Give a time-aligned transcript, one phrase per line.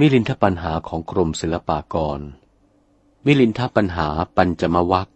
[0.00, 2.20] มิลินทปัญหาของกรมศิลปากร
[3.26, 5.08] มิลินทปัญหาปัญจมวัค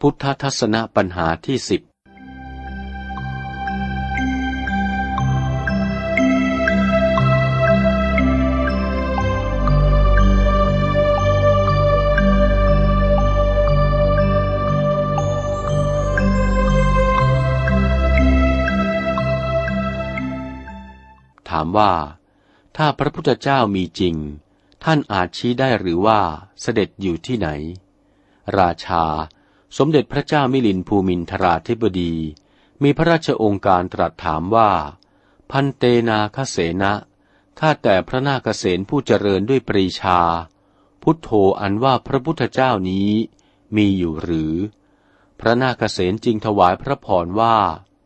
[0.00, 1.82] พุทธทัศนปัญหาที่สิบ
[21.48, 21.90] ถามว่า
[22.80, 24.16] ถ้าพระพุทธเจ้ามีจริง
[24.84, 26.20] ท่านอาจชี้ได้หรือว่า
[26.60, 27.48] เสด็จอยู่ที่ไหน
[28.58, 29.04] ราชา
[29.78, 32.14] สมเด็จพระเจ้ามิลินภูมินทราธิบดี
[32.82, 34.70] มีพระราชองค์การตรัสถามว่า
[35.50, 36.92] พันเตนาคเสนะ
[37.58, 40.20] ข้าแต่พระนาคเษนผู้เจริญด้วยปรีชา
[41.02, 43.10] พุทโธอันว่าพระพุทธเจ้านี้
[43.76, 44.54] มีอยู่หรือ
[45.40, 47.56] พระนาคเษนจึงถวายพระพรว่า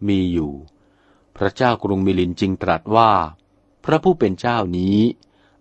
[0.09, 0.53] มีอยู่
[1.37, 3.13] พระเจ้ากรุงมิลินจึงตรัสว่า
[3.85, 4.99] พระผู้เป็นเจ้านี้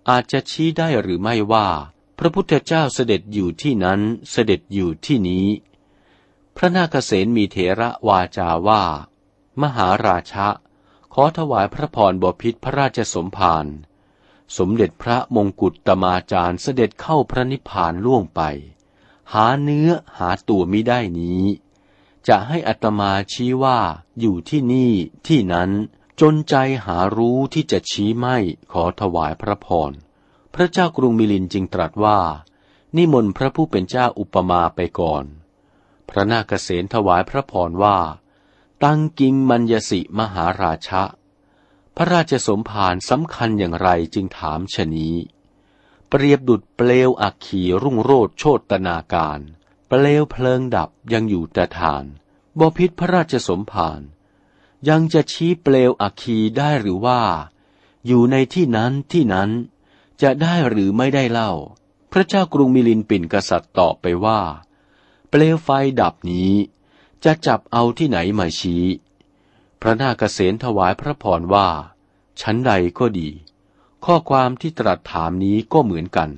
[0.10, 1.68] อาจจะชี้ได้หรือไม่ว่า
[2.20, 5.48] พระพุทธเจ้าเสด็จอยู่ที่นั้นเสด็จอยู่ที่นี้
[6.56, 8.84] พระนาคเษนมีเถระวาจาว่า
[9.62, 10.48] มหาราชะ
[11.14, 13.66] ขอถวายพระพรบพิษพระราชสมภาร
[14.58, 18.42] สมเด็จพระมงกุฎตมาจารย์เสด็จเข้าพระนิพพานล่วงไป
[19.34, 21.44] หาเนื้อหาตัวมิได้นี้
[22.28, 23.80] จะให้อัตมาชี้ว่า
[24.20, 24.92] อยู่ที่นี่
[25.28, 25.72] ที่นั้น
[26.22, 26.56] จนใจ
[26.86, 28.38] หารู้ที่จะชี้ไม่
[28.72, 29.92] ขอถวายพระพร
[30.54, 32.20] พระเจ้ากรุงมิลินจึงตรัสว่า
[32.98, 35.26] นิมนต์พระผู้เป็นเจ้าอุปมาไปก่อน
[36.10, 37.98] พระนาคเษนถวายพระพรว่า
[38.84, 41.04] ตั้งกิงมัญยสิมหาราชะ
[41.96, 45.16] พระราชสมภารสำคัญอย่างไรจึงถามชนี้
[46.10, 49.40] เปรียบดุดเปลวอักขีรุ่งโรดโชตนาการ
[49.88, 52.06] เปลวเพลิงดับยังอยู่แต่ฐาน
[52.60, 54.02] บพิษพระราชสมภาร
[54.90, 57.22] ยังจะชี้เปลวอัคคีได้หรือว่า
[58.08, 59.50] อยู่ในที่นั้นที่นั้น
[60.22, 61.52] จะได้หรือไม่ได้เล่า
[62.12, 64.42] พระเจ้ากรุงมิลินปินกษัตริย์ตอบไปว่า
[65.30, 65.70] เปลวไฟ
[66.02, 66.52] ดับนี้
[67.24, 68.84] จะจับเอาที่ไหนมาชี้
[69.82, 71.68] พระนาคเษนถวายพระพรว่า
[72.42, 73.30] ชั้นใดก็ดี
[74.06, 76.30] ข้อความที่ตรัสถามนี้ก็เหมือนกัน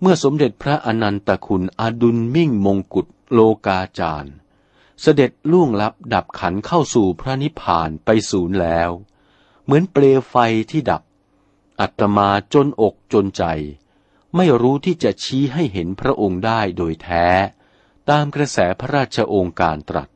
[0.00, 4.34] เมื่อสมเด็จพระอนันตคุณอดุลมิ่งมงกุฎโลกาจารย์
[5.02, 8.90] เสด็จล่วงลับดับขันเข้าสู่พระนิพพานไปศูนย์แล้ว
[9.64, 10.36] เหมือนเปลวไฟ
[10.70, 11.02] ที่ดับ
[11.80, 13.44] อัตมาจนอกจนใจ
[14.36, 17.26] ไม่รู้ที่จะชี้ให้เห็นพระองค์ได้โดยแท้
[18.10, 20.08] ตามกระแสพระราชองค์การตรัส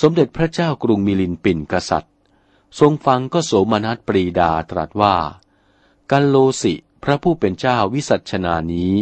[0.00, 2.14] สมเด็จพระเจ้ากรุงมิลินปินกษัตริย์
[2.80, 5.16] ทรงฟังก็โสมนัสปรีดาตรัสว่า
[6.10, 8.94] กัลโลสิพระผู้เป็นเจ้าวิสัชนานี้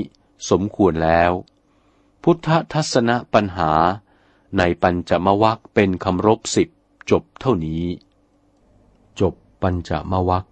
[0.51, 1.33] สมควรแล้ว
[2.23, 3.73] พุทธทัศนปัญหา
[4.59, 6.69] ในปัญจมวัคเป็นคำรบสิบ
[7.11, 7.83] จบเท่านี้
[9.21, 10.45] จบปัญจมวัค